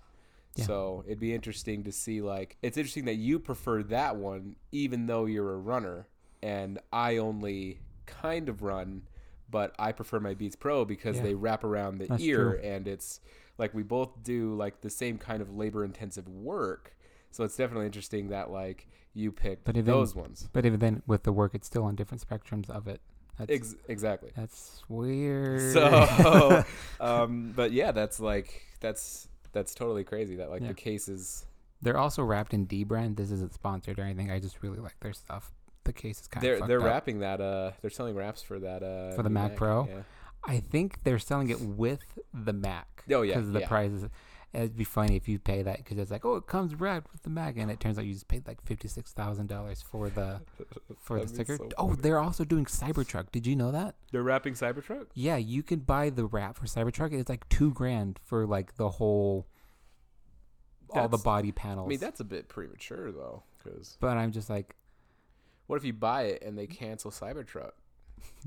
[0.54, 0.64] Yeah.
[0.64, 5.06] so it'd be interesting to see like it's interesting that you prefer that one even
[5.06, 6.08] though you're a runner
[6.42, 9.02] and i only kind of run
[9.50, 11.22] but i prefer my beats pro because Yeah.
[11.22, 12.60] they wrap around the That's ear true.
[12.62, 13.20] and it's
[13.58, 16.96] like we both do like the same kind of labor intensive work
[17.30, 21.02] so it's definitely interesting that like you picked But even- those ones But even then,
[21.06, 23.00] with the work, it's still on different spectrums of it.
[23.38, 25.72] That's, Ex- exactly that's weird.
[25.72, 26.64] so
[27.00, 30.68] um but yeah that's like that's that's totally crazy that like Yeah.
[30.68, 31.46] the cases
[31.82, 33.16] they're also wrapped in dbrand.
[33.16, 34.30] This isn't sponsored or anything.
[34.30, 35.52] I just really like their stuff.
[35.86, 36.86] The case is kind they're of they're up.
[36.86, 39.88] wrapping that uh they're selling wraps for that uh For the new Mac Pro?
[39.88, 40.02] yeah
[40.46, 43.02] I think they're selling it with the Mac.
[43.10, 43.68] Oh, yeah, because the yeah.
[43.68, 44.06] price is.
[44.52, 47.22] It'd be funny if you pay that because it's like, oh, it comes wrapped with
[47.24, 50.08] the Mac, and it turns out you just paid like fifty six thousand dollars for
[50.08, 50.40] the
[51.00, 51.56] for the sticker.
[51.56, 53.32] so oh, they're also doing Cybertruck.
[53.32, 53.96] Did you know that?
[54.12, 57.12] they're wrapping cybertruck Yeah, you can buy the wrap for Cybertruck.
[57.12, 59.46] It's like two grand for like the whole,
[60.90, 61.86] all the body panels.
[61.86, 64.76] i mean that's a bit premature though because but I'm just like,
[65.66, 67.72] what if you buy it and they cancel cybertruck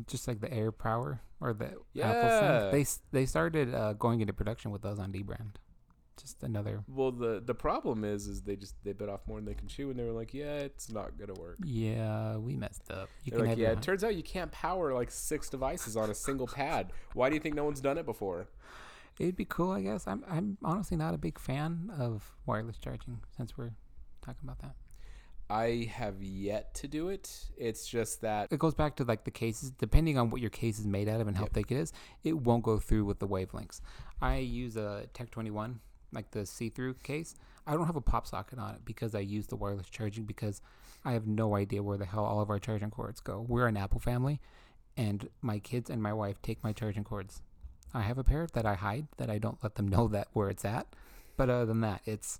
[0.07, 2.71] just like the AirPower or the Apple thing.
[2.71, 5.55] They they started uh, going into production with those on dbrand.
[6.19, 6.83] Just another.
[6.89, 9.69] well the the problem is is they just they bit off more than they can
[9.69, 13.07] chew and they were like yeah it's not gonna work Yeah, we messed up.
[13.23, 15.95] You They're can like, have yeah, it turns out you can't power like six devices
[15.95, 16.91] on a single pad.
[17.13, 18.47] Why do you think no one's done it before?
[19.17, 20.07] It'd be cool, I guess.
[20.07, 23.71] I'm I'm honestly not a big fan of wireless charging since we're
[24.21, 24.75] talking about that.
[25.49, 27.45] I have yet to do it.
[27.57, 30.77] It's just that It goes back to like the cases, depending on what your case
[30.77, 31.53] is made out of and how Yep.
[31.53, 31.91] thick it is,
[32.23, 33.81] it won't go through with the wavelengths.
[34.21, 35.79] I use a Tech 21,
[36.11, 37.35] like the see-through case.
[37.65, 40.61] I don't have a pop socket on it because I use the wireless charging because
[41.03, 43.45] I have no idea where the hell all of our charging cords go.
[43.47, 44.39] We're an Apple family,
[44.97, 47.41] and my kids and my wife take my charging cords.
[47.93, 50.49] I have a pair that I hide that I don't let them know that where
[50.49, 50.87] it's at.
[51.37, 52.39] But other than that, it's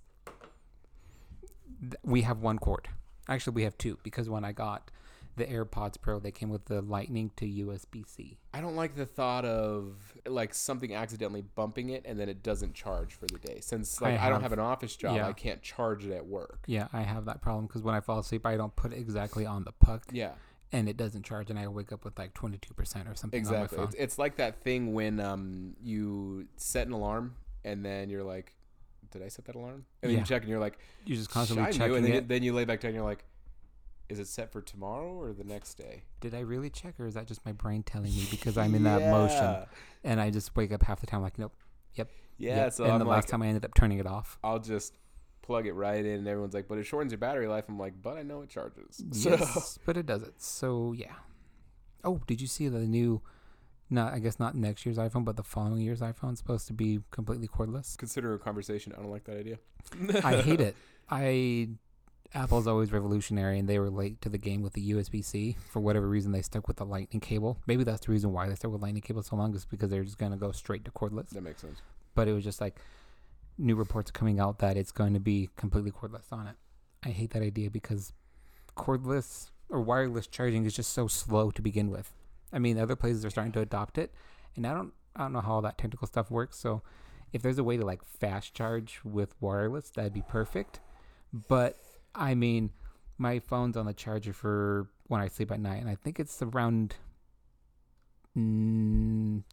[1.82, 2.89] th- we have one cord.
[3.30, 4.92] Actually, we have two because when I got
[5.38, 8.38] the AirPods Pro, they came with the Lightning to USB C.
[8.54, 9.96] I don't like the thought of
[10.28, 13.60] like something accidentally bumping it and then it doesn't charge for the day.
[13.62, 15.28] Since like I, I don't have- have an office job, yeah.
[15.28, 16.60] I can't charge it at work.
[16.68, 19.46] Yeah, I have that problem because when I fall asleep, I don't put it exactly
[19.46, 20.32] on the puck, Yeah,
[20.74, 23.38] and it doesn't charge, and I wake up with like twenty two percent or something
[23.39, 23.78] exactly.
[23.78, 28.10] on my It's, it's like that thing when um you set an alarm and then
[28.10, 28.56] you're like,
[29.12, 29.86] did I set that alarm?
[30.02, 30.19] And then Yeah.
[30.19, 32.15] you check and you're like, You're just constantly I knew, and then, it.
[32.15, 33.24] you, then you lay back down and you're like,
[34.10, 36.02] is it set for tomorrow or the next day?
[36.19, 38.84] Did I really check, or is that just my brain telling me because I'm in
[38.86, 39.65] that motion, Yeah.
[40.04, 41.54] and I just wake up half the time like, nope.
[41.95, 42.10] Yep.
[42.38, 42.74] Yeah, yep.
[42.74, 44.39] so and I'm the like, last time I ended up turning it off.
[44.43, 44.95] I'll just
[45.41, 48.02] plug it right in, and everyone's like, "But it shortens your battery life." I'm like,
[48.02, 50.36] "But I know it charges." So Yes, but it does it.
[50.41, 51.13] So yeah.
[52.04, 53.22] Oh, did you see the new?
[53.89, 56.73] Not, I guess not next year's iPhone, but the following year's iPhone is supposed to
[56.73, 57.97] be completely cordless.
[57.97, 58.93] consider a conversation.
[58.95, 59.58] I don't like that idea.
[60.23, 60.75] I hate it.
[61.10, 61.69] I
[62.36, 65.58] Apple's always revolutionary, and they were late to the game with the USB C.
[65.71, 67.58] For whatever reason, they stuck with the Lightning cable.
[67.65, 70.04] Maybe that's the reason why they stuck with Lightning cable so long, is because they're
[70.04, 71.30] just gonna go straight to cordless.
[71.30, 71.82] That makes sense.
[72.13, 72.80] But it was just like
[73.58, 76.56] new reports coming out that it's going to be completely cordless on it.
[77.04, 78.13] I hate that idea because
[78.78, 82.12] cordless or wireless charging is just so slow to begin with.
[82.51, 84.13] I mean, other places are starting to adopt it,
[84.55, 86.57] and I don't I don't know how all that technical stuff works.
[86.57, 86.81] So
[87.33, 90.79] if there's a way to like fast charge with wireless, that'd be perfect.
[91.47, 91.77] But
[92.15, 92.71] I mean,
[93.17, 96.41] my phone's on the charger for when I sleep at night, and I think it's
[96.41, 96.95] around
[98.38, 99.43] mm,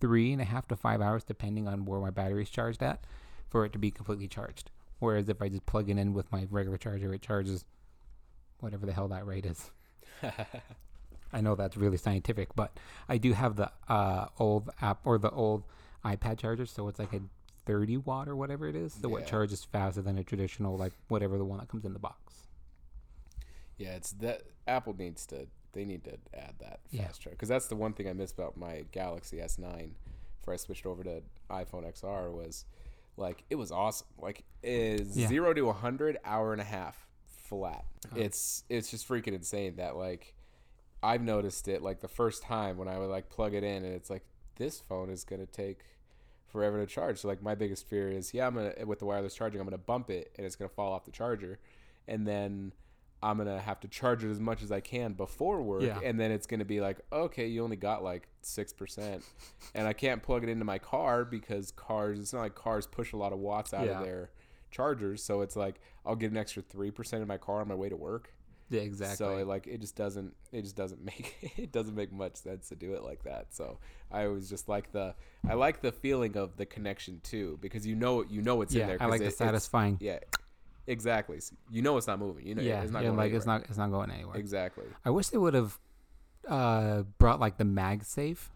[0.00, 3.04] three and a half to five hours, depending on where my battery's charged at,
[3.48, 4.70] for it to be completely charged.
[4.98, 7.64] Whereas if I just plug it in with my regular charger, it charges
[8.60, 9.70] whatever the hell that rate is.
[11.32, 12.76] I know that's really scientific, but
[13.08, 15.64] I do have the uh, old app or the old
[16.04, 17.20] iPad charger, so it's like a
[17.66, 18.94] 30 watt or whatever it is.
[18.94, 19.22] So Yeah.
[19.24, 22.46] it charges faster than a traditional, like whatever the one that comes in the box.
[23.76, 25.46] Yeah, it's that Apple needs to.
[25.72, 27.08] They need to add that Yeah.
[27.08, 29.92] charge because that's the one thing I miss about my Galaxy S9
[30.40, 32.64] before I switched over to iPhone XR was
[33.16, 34.06] like it was awesome.
[34.18, 35.28] Like is Yeah.
[35.28, 37.84] zero to hundred hour and a half flat.
[38.12, 38.16] Oh.
[38.16, 40.34] It's it's just freaking insane that like
[41.02, 43.94] I've noticed it like the first time when I would like plug it in and
[43.94, 44.24] it's like
[44.56, 45.80] this phone is gonna take
[46.48, 47.18] forever to charge.
[47.20, 49.78] So like my biggest fear is yeah I'm gonna with the wireless charging I'm gonna
[49.78, 51.58] bump it and it's gonna fall off the charger,
[52.08, 52.72] and then
[53.22, 55.98] I'm gonna have to charge it as much as I can before work, Yeah.
[56.04, 59.22] and then it's gonna be like okay you only got like six percent,
[59.74, 63.12] and I can't plug it into my car because cars it's not like cars push
[63.12, 63.98] a lot of watts out Yeah.
[64.00, 64.30] of their
[64.70, 67.74] chargers, so it's like I'll get an extra three percent in my car on my
[67.74, 68.32] way to work.
[68.70, 69.16] Yeah, exactly.
[69.16, 72.68] So it, like it just doesn't it just doesn't make it doesn't make much sense
[72.68, 73.46] to do it like that.
[73.50, 73.78] So
[74.10, 75.14] I always just like the
[75.48, 78.82] I like the feeling of the connection too because you know you know it's yeah,
[78.82, 78.96] in there.
[79.00, 79.96] I like it- the satisfying.
[80.00, 80.18] Yeah,
[80.86, 81.40] exactly.
[81.40, 82.46] So you know it's not moving.
[82.46, 83.36] You know yeah, it's not yeah, going like anywhere.
[83.38, 84.36] it's not it's not going anywhere.
[84.36, 84.84] exactly.
[85.04, 85.78] I wish they would have
[86.46, 88.50] uh, brought like the MagSafe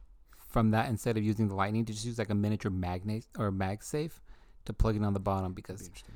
[0.49, 3.51] from that instead of using the Lightning to just use like a miniature magnet or
[3.51, 4.13] MagSafe
[4.67, 6.15] to plug it on the bottom be because interesting.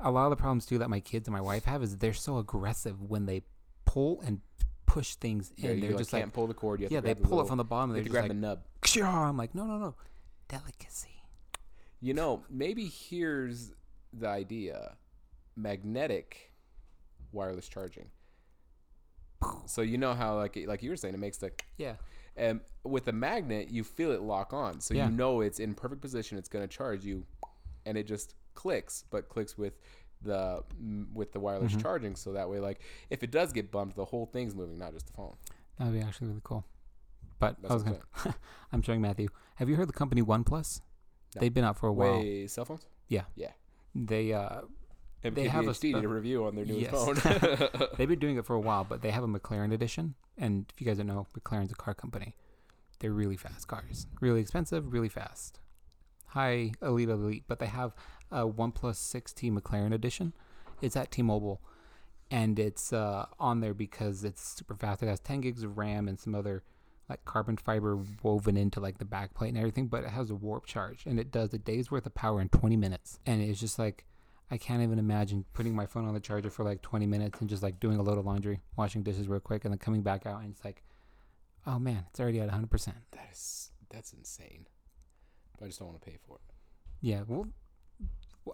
[0.00, 2.12] A lot of the problems too that my kids and my wife have is they're
[2.12, 3.42] so aggressive when they
[3.84, 4.40] pull and
[4.86, 5.64] push things in.
[5.64, 6.80] Yeah, they're like, just can't like pull the cord.
[6.80, 7.90] Yeah, they the pull it from the bottom.
[7.90, 8.60] you and They're just grab like, the nub.
[8.82, 9.94] "Kshaw." I'm like, no, no, no,
[10.48, 11.08] delicacy.
[12.00, 13.72] You know, maybe here's
[14.12, 14.96] the idea:
[15.56, 16.52] magnetic
[17.32, 18.06] wireless charging.
[19.66, 21.94] So you know how like like you were saying, it makes the Yeah,
[22.36, 25.06] and with a magnet you feel it lock on so Yeah.
[25.06, 27.24] you know it's in perfect position it's going to charge you
[27.86, 29.74] and it just clicks but clicks with
[30.22, 30.62] the
[31.12, 31.82] with the wireless Mhm.
[31.82, 34.92] charging so that way like if it does get bumped the whole thing's moving not
[34.94, 35.36] just the phone
[35.78, 36.64] that would be actually really cool.
[37.40, 37.92] But That's I was I'm
[38.24, 38.36] gonna,
[38.72, 39.28] I'm showing Matthew.
[39.56, 40.80] Have you heard the company OnePlus?
[41.34, 41.40] No.
[41.40, 42.22] They've been out for a while.
[42.46, 43.24] cell phones Yeah.
[43.34, 43.50] Yeah.
[43.94, 44.62] They uh,
[45.22, 46.92] They have a MKBHD did spe- a review on their newest Yes.
[46.92, 50.14] phone They've been doing it for a while, but they have a McLaren edition.
[50.38, 52.36] And if you guys don't know, McLaren's a car company.
[53.00, 54.06] They're really fast cars.
[54.20, 55.58] Really expensive, really fast.
[56.34, 57.44] High elite elite.
[57.48, 57.94] But they have
[58.30, 60.32] a OnePlus 6T McLaren edition.
[60.82, 61.60] It's at T Mobile.
[62.30, 65.02] And it's uh, on there because it's super fast.
[65.02, 66.64] It has 10 gigs of RAM and some other
[67.08, 70.66] like carbon fiber woven into like the backplate and everything, but it has a warp
[70.66, 73.20] charge and it does a day's worth of power in 20 minutes.
[73.26, 74.06] And it's just like
[74.50, 77.48] I can't even imagine putting my phone on the charger for like 20 minutes and
[77.48, 80.26] just like doing a load of laundry, washing dishes real quick, and then coming back
[80.26, 80.82] out and it's like,
[81.66, 82.70] oh man, it's already at 100%.
[83.12, 84.66] that is that's insane
[85.62, 86.42] i just don't want to pay for it
[87.00, 87.46] Yeah, well,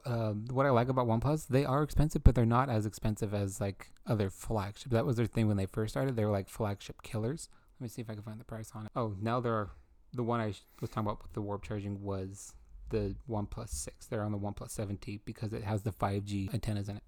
[0.04, 3.60] um, what I like about OnePlus, they are expensive, but they're not as expensive as
[3.60, 4.92] like other flagships.
[4.92, 6.16] That was their thing when they first started.
[6.16, 7.48] They were like flagship killers.
[7.78, 8.92] Let me see if I can find the price on it.
[8.94, 9.70] Oh, now they're
[10.12, 12.54] the one I was talking about with the warp charging was
[12.90, 14.06] the OnePlus 6.
[14.06, 17.04] They're on the OnePlus 7T because it has the 5G antennas in it.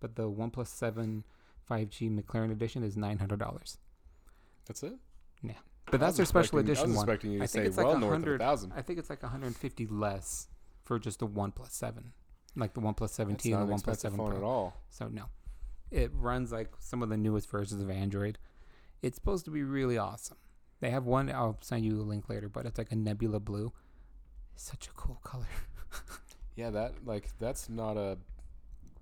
[0.00, 1.24] But the OnePlus 7
[1.70, 3.76] 5G McLaren edition is $900.
[4.66, 4.94] that's it
[5.90, 7.04] But that's their special edition i was one.
[7.04, 8.98] expecting you to I think say it's like north of a 100 thousand I think
[8.98, 10.48] it's like 150 less
[10.84, 12.12] for just the one 7,
[12.56, 14.36] like the that's 17 not and an the expensive 7 phone Pro.
[14.38, 15.24] at all So no,
[15.90, 18.38] it runs like some of the newest versions of Android.
[19.02, 20.36] It's supposed to be really awesome.
[20.80, 21.30] They have one.
[21.30, 23.72] I'll send you a link later, but it's like a nebula blue.
[24.54, 25.46] It's such a cool color.
[26.56, 28.18] Yeah, that like that's not a.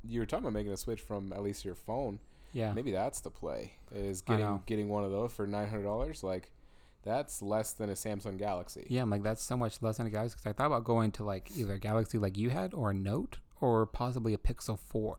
[0.05, 2.21] You were talking about making a switch from at least your phone.
[2.53, 3.75] Yeah, Maybe that's the play.
[3.95, 6.23] Is I getting getting one of those for nine hundred dollars.
[6.23, 6.51] Like,
[7.03, 8.87] that's less than a Samsung Galaxy.
[8.91, 9.03] yeah.
[9.03, 10.37] I'm like that's so much less than a Galaxy.
[10.39, 12.95] Because I thought about going to like either a Galaxy like you had, or a
[12.95, 15.19] Note, or possibly a Pixel Four.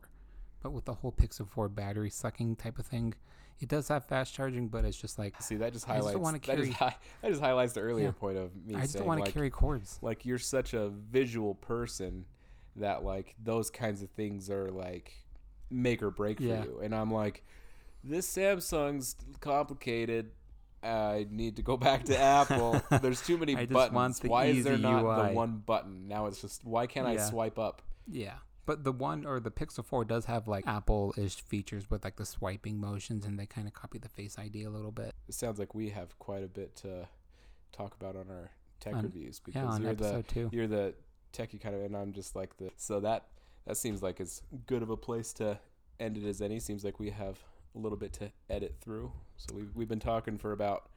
[0.62, 3.14] But with the whole Pixel Four battery sucking type of thing,
[3.60, 6.18] it does have fast charging, but it's just like See, that just I just highlights.
[6.22, 8.12] wanna that, just carry- hi- that just highlights the earlier Yeah.
[8.12, 9.98] point of me I just don't want to like, carry cords.
[10.02, 12.26] like you're such a visual person
[12.76, 15.12] that like those kinds of things are like
[15.70, 16.80] make or break for you.
[16.82, 17.44] And I'm like,
[18.04, 20.30] this Samsung's complicated.
[20.82, 22.82] I need to go back to Apple.
[23.02, 24.18] There's too many buttons.
[24.20, 25.28] the why is there not UI.
[25.28, 26.08] the one button?
[26.08, 27.82] Now it's just why can't I swipe up?
[28.10, 28.34] Yeah.
[28.64, 32.16] But the one or the Pixel 4 does have like Apple ish features with like
[32.16, 35.12] the swiping motions and they kind of copy the Face ID a little bit.
[35.28, 37.08] It sounds like we have quite a bit to
[37.72, 40.48] talk about on our tech On- reviews Yeah, because on you're the two.
[40.52, 40.94] you're the
[41.32, 42.70] techie kind of, and I'm just like the.
[42.76, 43.26] So that
[43.66, 45.58] that seems like as good of a place to
[45.98, 46.60] end it as any.
[46.60, 47.38] Seems like we have
[47.74, 49.12] a little bit to edit through.
[49.36, 50.88] So we've we've been talking for about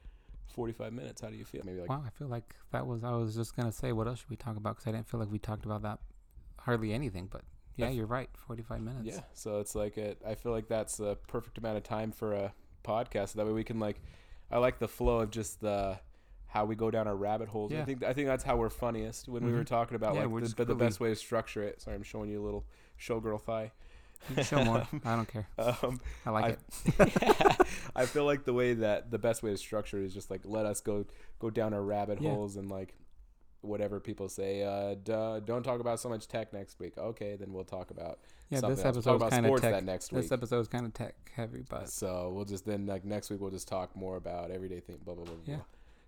[0.54, 1.20] 45 minutes.
[1.20, 1.62] How do you feel?
[1.64, 3.04] Maybe like wow, I feel like that was.
[3.04, 4.76] I was just gonna say, what else should we talk about?
[4.76, 5.98] Because I didn't feel like we talked about that
[6.58, 7.28] hardly anything.
[7.30, 7.42] But
[7.76, 8.28] yeah, you're right.
[8.46, 9.04] Forty-five minutes.
[9.04, 12.32] Yeah, so it's like a, I feel like that's a perfect amount of time for
[12.32, 12.52] a
[12.84, 13.34] podcast.
[13.34, 14.00] That way we can like,
[14.50, 15.98] I like the flow of just the
[16.48, 17.72] how we go down our rabbit holes.
[17.72, 17.82] Yeah.
[17.82, 19.66] I think I think that's how we're funniest when we were Mhm.
[19.66, 21.82] talking about Yeah, like the, but the best way to structure it.
[21.82, 22.64] Sorry, I'm showing you a little
[22.98, 23.72] showgirl thigh.
[24.42, 24.86] Show more.
[25.04, 25.46] I don't care.
[25.58, 27.66] Um, I like I- it.
[27.96, 30.40] I feel like the way that the best way to structure it is just like
[30.44, 31.04] let us go
[31.38, 32.30] go down our rabbit Yeah.
[32.30, 32.94] holes and like
[33.62, 34.62] whatever people say.
[34.62, 36.96] Uh, duh, don't talk about so much tech next week.
[36.98, 38.18] Okay, then we'll talk about
[38.50, 38.94] Yeah, something this else.
[38.96, 39.72] We'll talk episode about kind of sports tech.
[39.72, 40.22] that next week.
[40.22, 43.40] This episode is kind of tech heavy, but So we'll just then like next week
[43.40, 44.98] we'll just talk more about everyday thing.
[45.04, 45.34] Blah blah blah.
[45.34, 45.54] blah.
[45.54, 45.60] Yeah.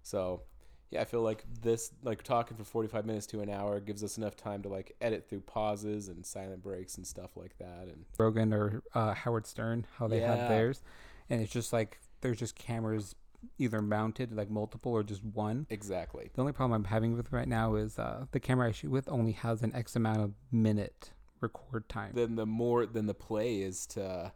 [0.02, 0.42] So
[0.90, 4.02] yeah, I feel like this like talking for forty five minutes to an hour gives
[4.02, 7.88] us enough time to like edit through pauses and silent breaks and stuff like that.
[7.88, 10.36] And Rogan or uh, Howard Stern, how they Yeah.
[10.36, 10.82] have theirs,
[11.28, 13.14] and it's just like there's just cameras
[13.58, 15.66] either mounted like multiple or just one.
[15.70, 16.28] exactly.
[16.34, 19.08] The only problem I'm having with right now is uh, the camera I shoot with
[19.08, 22.10] only has an X amount of minute record time.
[22.14, 24.32] Then the more than the play is to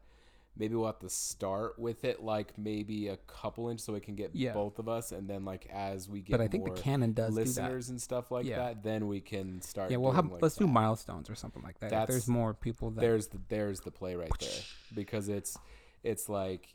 [0.57, 4.15] maybe we'll have to start with it like maybe a couple inch so it can
[4.15, 4.53] get Yeah.
[4.53, 7.31] both of us and then like as we get but I think the Canon does
[7.35, 8.57] do listeners and stuff like Yeah.
[8.59, 9.91] that, then we can start.
[9.91, 11.93] Yeah, well, have, like let's do milestones or something like that.
[11.93, 14.51] If there's more people that there's the there's the play right there
[14.95, 15.57] because it's
[16.03, 16.75] it's like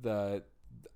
[0.00, 0.42] the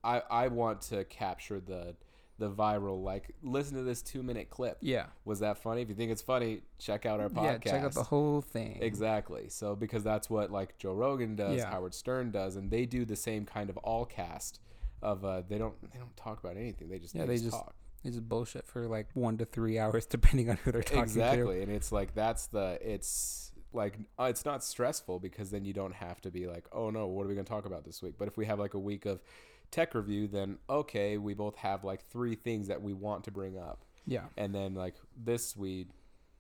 [0.05, 1.97] I I want to capture the
[2.41, 4.79] the viral like listen to this two minute clip.
[4.81, 5.83] yeah Was that funny?
[5.83, 7.65] If you think it's funny, check out our podcast.
[7.65, 8.79] yeah check out the whole thing.
[8.81, 9.49] Exactly.
[9.49, 11.71] So because that's what like Joe Rogan does, Yeah.
[11.71, 14.59] Howard Stern does, and they do the same kind of all cast
[15.03, 16.89] of uh they don't they don't talk about anything.
[16.89, 17.75] They just Yeah, they, they just, just talk.
[18.03, 21.03] It's just bullshit for like one to three hours depending on who they're talking to.
[21.05, 25.73] exactly and it's like that's the it's like uh, it's not stressful because then you
[25.75, 28.03] don't have to be like oh no what are we going to talk about this
[28.03, 29.21] week but if we have like a week of
[29.71, 33.57] tech review then okay we both have like three things that we want to bring
[33.59, 34.25] up Yeah.
[34.37, 35.87] and then like this we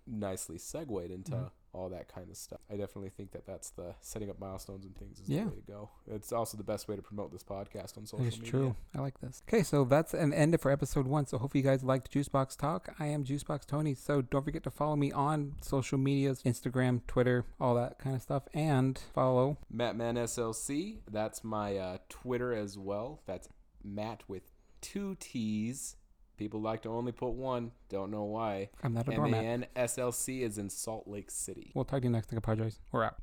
[0.06, 1.50] nicely segued into Mhm.
[1.72, 4.96] All that kind of stuff i definitely think that that's the setting up milestones and
[4.96, 5.44] things is Yeah.
[5.44, 8.26] the way to go it's also the best way to promote this podcast on social
[8.26, 8.76] is media true.
[8.94, 9.42] I like this.
[9.48, 11.26] Okay, so that's an end for episode one.
[11.26, 12.94] So hope you guys liked Juicebox Talk.
[12.98, 13.94] I am Juicebox Tony.
[13.94, 18.22] So don't forget to follow me on social medias, Instagram, Twitter, all that kind of
[18.22, 19.58] stuff, and follow.
[19.72, 20.98] Mattman SLC.
[21.10, 23.22] That's my uh, Twitter as well.
[23.26, 23.48] That's
[23.84, 24.42] Matt with
[24.80, 25.96] two T's.
[26.40, 27.70] People like to only put one.
[27.90, 28.70] Don't know why.
[28.82, 29.74] I'm not a doormat.
[29.76, 31.70] SLC is in Salt Lake City.
[31.74, 32.80] We'll talk to you next week, Apologize.
[32.92, 33.16] We're out.